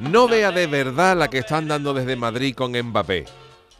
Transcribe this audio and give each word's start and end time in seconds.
No 0.00 0.28
vea 0.28 0.50
de 0.50 0.66
verdad 0.66 1.14
la 1.14 1.28
que 1.28 1.36
están 1.36 1.68
dando 1.68 1.92
desde 1.92 2.16
Madrid 2.16 2.54
con 2.54 2.72
Mbappé. 2.72 3.26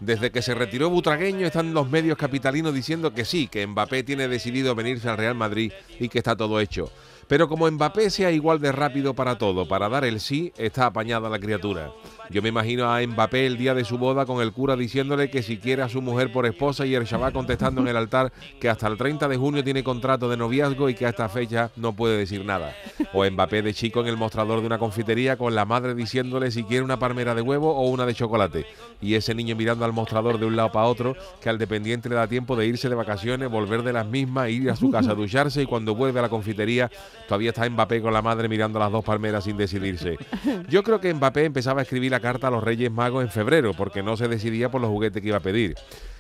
Desde 0.00 0.30
que 0.30 0.42
se 0.42 0.54
retiró 0.54 0.90
Butragueño 0.90 1.46
están 1.46 1.72
los 1.72 1.88
medios 1.88 2.18
capitalinos 2.18 2.74
diciendo 2.74 3.14
que 3.14 3.24
sí, 3.24 3.48
que 3.48 3.66
Mbappé 3.66 4.02
tiene 4.02 4.28
decidido 4.28 4.74
venirse 4.74 5.08
al 5.08 5.16
Real 5.16 5.34
Madrid 5.34 5.72
y 5.98 6.10
que 6.10 6.18
está 6.18 6.36
todo 6.36 6.60
hecho. 6.60 6.92
Pero 7.30 7.48
como 7.48 7.70
Mbappé 7.70 8.10
sea 8.10 8.32
igual 8.32 8.58
de 8.58 8.72
rápido 8.72 9.14
para 9.14 9.38
todo, 9.38 9.68
para 9.68 9.88
dar 9.88 10.04
el 10.04 10.18
sí, 10.18 10.52
está 10.58 10.86
apañada 10.86 11.28
la 11.28 11.38
criatura. 11.38 11.92
Yo 12.28 12.42
me 12.42 12.48
imagino 12.48 12.92
a 12.92 13.00
Mbappé 13.06 13.46
el 13.46 13.56
día 13.56 13.72
de 13.72 13.84
su 13.84 13.98
boda 13.98 14.26
con 14.26 14.42
el 14.42 14.52
cura 14.52 14.74
diciéndole 14.74 15.30
que 15.30 15.44
si 15.44 15.58
quiere 15.58 15.82
a 15.82 15.88
su 15.88 16.02
mujer 16.02 16.32
por 16.32 16.44
esposa 16.44 16.86
y 16.86 16.96
el 16.96 17.04
Shabbat 17.04 17.32
contestando 17.32 17.82
en 17.82 17.86
el 17.86 17.96
altar 17.96 18.32
que 18.60 18.68
hasta 18.68 18.88
el 18.88 18.96
30 18.96 19.28
de 19.28 19.36
junio 19.36 19.62
tiene 19.62 19.84
contrato 19.84 20.28
de 20.28 20.36
noviazgo 20.36 20.88
y 20.88 20.94
que 20.94 21.06
a 21.06 21.10
esta 21.10 21.28
fecha 21.28 21.70
no 21.76 21.92
puede 21.92 22.18
decir 22.18 22.44
nada. 22.44 22.74
O 23.12 23.24
Mbappé 23.24 23.62
de 23.62 23.74
chico 23.74 24.00
en 24.00 24.08
el 24.08 24.16
mostrador 24.16 24.60
de 24.60 24.66
una 24.66 24.78
confitería 24.78 25.36
con 25.36 25.54
la 25.54 25.64
madre 25.64 25.94
diciéndole 25.94 26.50
si 26.50 26.64
quiere 26.64 26.82
una 26.82 26.98
palmera 26.98 27.36
de 27.36 27.42
huevo 27.42 27.72
o 27.72 27.88
una 27.90 28.06
de 28.06 28.14
chocolate. 28.14 28.66
Y 29.00 29.14
ese 29.14 29.36
niño 29.36 29.54
mirando 29.54 29.84
al 29.84 29.92
mostrador 29.92 30.40
de 30.40 30.46
un 30.46 30.56
lado 30.56 30.72
para 30.72 30.86
otro 30.86 31.14
que 31.40 31.48
al 31.48 31.58
dependiente 31.58 32.08
le 32.08 32.16
da 32.16 32.26
tiempo 32.26 32.56
de 32.56 32.66
irse 32.66 32.88
de 32.88 32.96
vacaciones, 32.96 33.48
volver 33.48 33.84
de 33.84 33.92
las 33.92 34.06
mismas, 34.06 34.50
ir 34.50 34.68
a 34.68 34.74
su 34.74 34.90
casa 34.90 35.12
a 35.12 35.14
ducharse 35.14 35.62
y 35.62 35.66
cuando 35.66 35.94
vuelve 35.94 36.18
a 36.18 36.22
la 36.22 36.28
confitería 36.28 36.90
todavía 37.26 37.50
está 37.50 37.68
Mbappé 37.68 38.00
con 38.02 38.12
la 38.12 38.22
madre 38.22 38.48
mirando 38.48 38.78
las 38.78 38.90
dos 38.90 39.04
palmeras 39.04 39.44
sin 39.44 39.56
decidirse. 39.56 40.18
Yo 40.68 40.82
creo 40.82 41.00
que 41.00 41.12
Mbappé 41.12 41.44
empezaba 41.44 41.80
a 41.80 41.82
escribir 41.82 42.10
la 42.10 42.20
carta 42.20 42.48
a 42.48 42.50
los 42.50 42.62
Reyes 42.62 42.90
Magos 42.90 43.22
en 43.22 43.30
febrero, 43.30 43.74
porque 43.74 44.02
no 44.02 44.16
se 44.16 44.28
decidía 44.28 44.70
por 44.70 44.80
los 44.80 44.90
juguetes 44.90 45.22
que 45.22 45.28
iba 45.28 45.38
a 45.38 45.40
pedir. 45.40 45.74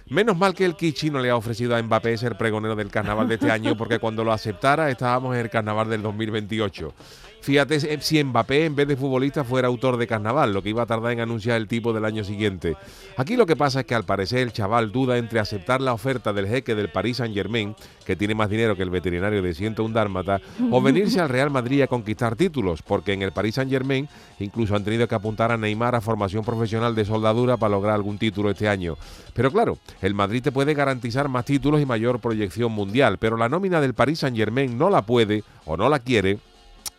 Menos 0.08 0.36
mal 0.36 0.54
que 0.54 0.64
el 0.64 0.74
Kichi 0.74 1.10
no 1.10 1.20
le 1.20 1.30
ha 1.30 1.36
ofrecido 1.36 1.76
a 1.76 1.82
Mbappé 1.82 2.16
ser 2.18 2.36
pregonero 2.36 2.74
del 2.74 2.90
carnaval 2.90 3.28
de 3.28 3.34
este 3.34 3.50
año, 3.50 3.76
porque 3.76 4.00
cuando 4.00 4.24
lo 4.24 4.32
aceptara 4.32 4.90
estábamos 4.90 5.34
en 5.34 5.42
el 5.42 5.50
carnaval 5.50 5.88
del 5.88 6.02
2028. 6.02 6.92
Fíjate 7.40 7.80
si 8.00 8.22
Mbappé 8.22 8.66
en 8.66 8.76
vez 8.76 8.86
de 8.86 8.96
futbolista 8.96 9.44
fuera 9.44 9.68
autor 9.68 9.96
de 9.96 10.06
carnaval, 10.06 10.52
lo 10.52 10.62
que 10.62 10.68
iba 10.68 10.82
a 10.82 10.86
tardar 10.86 11.12
en 11.12 11.20
anunciar 11.20 11.56
el 11.56 11.68
tipo 11.68 11.92
del 11.92 12.04
año 12.04 12.22
siguiente. 12.22 12.76
Aquí 13.16 13.36
lo 13.36 13.46
que 13.46 13.56
pasa 13.56 13.80
es 13.80 13.86
que 13.86 13.94
al 13.94 14.04
parecer 14.04 14.40
el 14.40 14.52
chaval 14.52 14.92
duda 14.92 15.16
entre 15.16 15.40
aceptar 15.40 15.80
la 15.80 15.94
oferta 15.94 16.34
del 16.34 16.46
jeque 16.46 16.74
del 16.74 16.90
Paris 16.90 17.16
Saint 17.16 17.34
Germain, 17.34 17.74
que 18.04 18.14
tiene 18.14 18.34
más 18.34 18.50
dinero 18.50 18.76
que 18.76 18.82
el 18.82 18.90
veterinario 18.90 19.40
de 19.40 19.54
101 19.54 19.94
Dálmata, 19.94 20.40
o 20.70 20.82
venirse 20.82 21.20
al 21.20 21.30
Real 21.30 21.50
Madrid 21.50 21.80
a 21.82 21.86
conquistar 21.86 22.36
títulos, 22.36 22.82
porque 22.82 23.14
en 23.14 23.22
el 23.22 23.32
Paris 23.32 23.54
Saint 23.54 23.70
Germain 23.70 24.06
incluso 24.38 24.76
han 24.76 24.84
tenido 24.84 25.08
que 25.08 25.14
apuntar 25.14 25.50
a 25.50 25.56
Neymar 25.56 25.94
a 25.94 26.00
formación 26.02 26.44
profesional 26.44 26.94
de 26.94 27.06
soldadura 27.06 27.56
para 27.56 27.70
lograr 27.70 27.94
algún 27.94 28.18
título 28.18 28.50
este 28.50 28.68
año. 28.68 28.96
Pero 29.32 29.50
claro, 29.50 29.78
el 30.02 30.12
Madrid 30.14 30.42
te 30.42 30.52
puede 30.52 30.74
garantizar 30.74 31.28
más 31.28 31.46
títulos 31.46 31.80
y 31.80 31.86
mayor 31.86 32.20
proyección 32.20 32.72
mundial, 32.72 33.16
pero 33.18 33.38
la 33.38 33.48
nómina 33.48 33.80
del 33.80 33.94
Paris 33.94 34.18
Saint 34.20 34.36
Germain 34.36 34.76
no 34.76 34.90
la 34.90 35.02
puede 35.02 35.42
o 35.64 35.76
no 35.76 35.88
la 35.88 36.00
quiere 36.00 36.38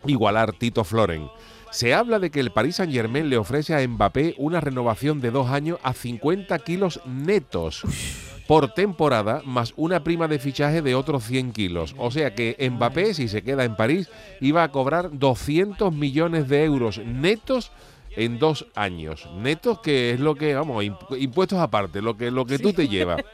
igualar 0.06 0.54
Tito 0.54 0.84
Floren. 0.84 1.30
Se 1.72 1.94
habla 1.94 2.20
de 2.20 2.32
que 2.32 2.42
el 2.42 2.52
Paris 2.52 2.76
Saint 2.76 2.92
Germain 2.92 3.30
le 3.30 3.38
ofrece 3.38 3.74
a 3.74 3.88
Mbappé 3.88 4.36
una 4.38 4.60
renovación 4.60 5.22
de 5.22 5.32
dos 5.32 5.50
años 5.50 5.80
a 5.84 5.94
50 5.94 6.60
kilos 6.60 7.00
netos 7.06 7.84
por 8.46 8.74
temporada, 8.74 9.42
más 9.46 9.74
una 9.78 10.04
prima 10.04 10.28
de 10.28 10.38
fichaje 10.38 10.82
de 10.82 10.96
otros 10.96 11.24
100 11.24 11.54
kilos. 11.54 11.96
O 11.98 12.12
sea 12.12 12.36
que 12.36 12.58
Mbappé, 12.70 13.14
si 13.14 13.30
se 13.30 13.44
queda 13.44 13.64
en 13.64 13.78
París, 13.78 14.10
iba 14.42 14.64
a 14.64 14.72
cobrar 14.72 15.18
200 15.18 15.94
millones 15.94 16.50
de 16.50 16.66
euros 16.66 16.98
netos 16.98 17.72
en 18.16 18.40
dos 18.40 18.68
años. 18.76 19.28
Netos, 19.36 19.80
que 19.80 20.12
es 20.12 20.20
lo 20.20 20.36
que, 20.36 20.54
vamos, 20.56 20.84
impuestos 21.18 21.60
aparte, 21.60 22.02
lo 22.02 22.18
que, 22.18 22.32
lo 22.32 22.46
que 22.46 22.60
tú 22.60 22.74
te 22.74 22.88
llevas. 22.88 23.22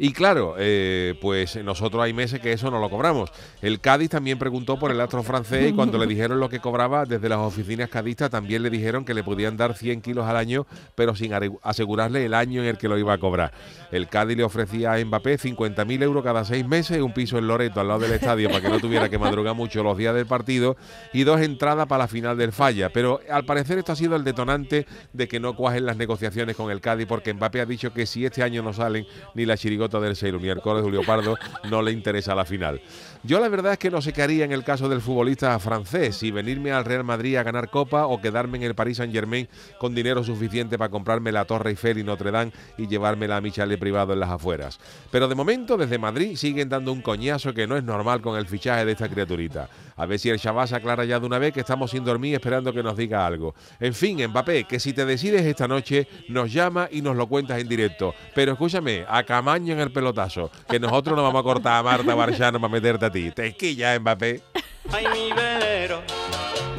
Y 0.00 0.12
claro, 0.12 0.54
eh, 0.58 1.18
pues 1.20 1.56
nosotros 1.64 2.00
hay 2.04 2.12
meses 2.12 2.38
que 2.38 2.52
eso 2.52 2.70
no 2.70 2.78
lo 2.78 2.88
cobramos. 2.88 3.30
El 3.60 3.80
Cádiz 3.80 4.10
también 4.10 4.38
preguntó 4.38 4.78
por 4.78 4.92
el 4.92 5.00
astro 5.00 5.24
francés 5.24 5.70
y 5.70 5.72
cuando 5.74 5.98
le 5.98 6.06
dijeron 6.18 6.38
lo 6.38 6.48
que 6.48 6.60
cobraba 6.60 7.04
desde 7.04 7.28
las 7.28 7.38
oficinas 7.38 7.90
cadistas 7.90 8.30
también 8.30 8.62
le 8.62 8.70
dijeron 8.70 9.04
que 9.04 9.12
le 9.12 9.24
podían 9.24 9.56
dar 9.56 9.74
100 9.74 10.00
kilos 10.00 10.24
al 10.26 10.36
año, 10.36 10.68
pero 10.94 11.16
sin 11.16 11.32
asegurarle 11.62 12.24
el 12.24 12.34
año 12.34 12.62
en 12.62 12.68
el 12.68 12.78
que 12.78 12.86
lo 12.86 12.96
iba 12.96 13.12
a 13.12 13.18
cobrar. 13.18 13.52
El 13.90 14.08
Cádiz 14.08 14.36
le 14.36 14.44
ofrecía 14.44 14.92
a 14.92 15.04
Mbappé 15.04 15.36
50.000 15.36 16.00
euros 16.04 16.22
cada 16.22 16.44
seis 16.44 16.64
meses, 16.64 17.02
un 17.02 17.12
piso 17.12 17.36
en 17.36 17.48
Loreto 17.48 17.80
al 17.80 17.88
lado 17.88 18.00
del 18.00 18.12
estadio 18.12 18.48
para 18.50 18.60
que 18.60 18.68
no 18.68 18.78
tuviera 18.78 19.08
que 19.08 19.18
madrugar 19.18 19.56
mucho 19.56 19.82
los 19.82 19.98
días 19.98 20.14
del 20.14 20.26
partido 20.26 20.76
y 21.12 21.24
dos 21.24 21.40
entradas 21.40 21.88
para 21.88 22.04
la 22.04 22.08
final 22.08 22.36
del 22.36 22.52
falla. 22.52 22.90
Pero 22.90 23.18
al 23.28 23.44
parecer 23.44 23.67
esto 23.76 23.92
ha 23.92 23.96
sido 23.96 24.16
el 24.16 24.24
detonante 24.24 24.86
de 25.12 25.28
que 25.28 25.40
no 25.40 25.54
cuajen 25.54 25.84
las 25.84 25.96
negociaciones 25.96 26.56
con 26.56 26.70
el 26.70 26.80
Cádiz 26.80 27.06
porque 27.06 27.34
Mbappé 27.34 27.60
ha 27.60 27.66
dicho 27.66 27.92
que 27.92 28.06
si 28.06 28.24
este 28.24 28.42
año 28.42 28.62
no 28.62 28.72
salen 28.72 29.06
ni 29.34 29.44
la 29.44 29.56
chirigota 29.56 30.00
del 30.00 30.16
Seiru 30.16 30.40
ni 30.40 30.48
el 30.48 30.56
de 30.56 30.82
Julio 30.82 31.02
Pardo 31.04 31.36
no 31.68 31.82
le 31.82 31.92
interesa 31.92 32.34
la 32.34 32.44
final. 32.44 32.80
Yo 33.24 33.40
la 33.40 33.48
verdad 33.48 33.72
es 33.72 33.78
que 33.78 33.90
no 33.90 34.00
sé 34.00 34.12
qué 34.12 34.22
haría 34.22 34.44
en 34.44 34.52
el 34.52 34.64
caso 34.64 34.88
del 34.88 35.00
futbolista 35.00 35.58
francés, 35.58 36.16
si 36.16 36.30
venirme 36.30 36.70
al 36.70 36.84
Real 36.84 37.04
Madrid 37.04 37.36
a 37.36 37.42
ganar 37.42 37.68
Copa 37.68 38.06
o 38.06 38.20
quedarme 38.20 38.58
en 38.58 38.64
el 38.64 38.74
Paris 38.74 38.98
Saint 38.98 39.12
Germain 39.12 39.48
con 39.78 39.94
dinero 39.94 40.22
suficiente 40.22 40.78
para 40.78 40.90
comprarme 40.90 41.32
la 41.32 41.44
Torre 41.44 41.70
Eiffel 41.70 41.98
y 41.98 42.04
Notre 42.04 42.30
Dame 42.30 42.52
y 42.76 42.86
llevármela 42.86 43.36
a 43.36 43.40
mi 43.40 43.50
chalet 43.50 43.78
privado 43.78 44.12
en 44.12 44.20
las 44.20 44.30
afueras. 44.30 44.78
Pero 45.10 45.26
de 45.26 45.34
momento 45.34 45.76
desde 45.76 45.98
Madrid 45.98 46.36
siguen 46.36 46.68
dando 46.68 46.92
un 46.92 47.02
coñazo 47.02 47.52
que 47.52 47.66
no 47.66 47.76
es 47.76 47.84
normal 47.84 48.20
con 48.20 48.38
el 48.38 48.46
fichaje 48.46 48.84
de 48.84 48.92
esta 48.92 49.08
criaturita. 49.08 49.68
A 49.96 50.06
ver 50.06 50.18
si 50.18 50.30
el 50.30 50.38
Shabbat 50.38 50.68
se 50.68 50.76
aclara 50.76 51.04
ya 51.04 51.18
de 51.18 51.26
una 51.26 51.38
vez 51.38 51.52
que 51.52 51.60
estamos 51.60 51.90
sin 51.90 52.04
dormir 52.04 52.34
esperando 52.34 52.72
que 52.72 52.82
nos 52.82 52.96
diga 52.96 53.26
algo. 53.26 53.54
En 53.80 53.94
fin, 53.94 54.26
Mbappé, 54.26 54.64
que 54.64 54.80
si 54.80 54.92
te 54.92 55.04
decides 55.04 55.42
esta 55.44 55.68
noche, 55.68 56.08
nos 56.28 56.52
llama 56.52 56.88
y 56.90 57.02
nos 57.02 57.16
lo 57.16 57.26
cuentas 57.26 57.60
en 57.60 57.68
directo. 57.68 58.14
Pero 58.34 58.52
escúchame, 58.52 59.04
a 59.08 59.22
Camaño 59.24 59.72
en 59.74 59.80
el 59.80 59.92
pelotazo, 59.92 60.50
que 60.68 60.80
nosotros 60.80 61.16
nos 61.16 61.24
vamos 61.24 61.40
a 61.40 61.42
cortar 61.42 61.80
a 61.80 61.82
Marta 61.82 62.14
Barchano 62.14 62.60
para 62.60 62.72
meterte 62.72 63.06
a 63.06 63.10
ti. 63.10 63.30
Te 63.30 63.46
esquilla, 63.48 63.98
Mbappé. 63.98 64.42
Ay, 64.90 65.06
mi 65.12 65.32
velero, 65.32 66.02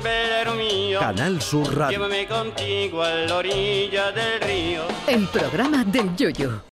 velero 0.03 0.55
mío. 0.55 0.99
Canal 0.99 1.41
Sur 1.41 1.75
Radio. 1.75 1.97
Llévame 1.97 2.27
contigo 2.27 3.03
a 3.03 3.11
la 3.11 3.35
orilla 3.35 4.11
del 4.11 4.41
río. 4.41 4.81
El 5.07 5.27
programa 5.27 5.83
del 5.83 6.15
Yoyo. 6.15 6.61